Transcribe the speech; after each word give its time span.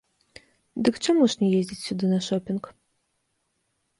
Дык 0.87 0.95
чаму 1.05 1.27
ж 1.33 1.41
не 1.41 1.49
ездзіць 1.57 1.77
сюды 1.87 2.05
на 2.13 2.19
шопінг? 2.29 2.63